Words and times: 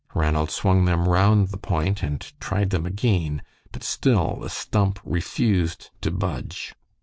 Ranald 0.15 0.49
swung 0.49 0.85
them 0.85 1.07
round 1.07 1.49
the 1.49 1.57
point 1.59 2.01
and 2.01 2.19
tried 2.39 2.71
them 2.71 2.87
again, 2.87 3.43
but 3.71 3.83
still 3.83 4.37
the 4.41 4.49
stump 4.49 4.99
refused 5.05 5.91
to 6.01 6.09
budge. 6.09 6.73